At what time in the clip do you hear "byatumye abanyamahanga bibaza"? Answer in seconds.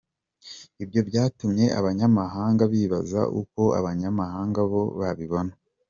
1.09-3.21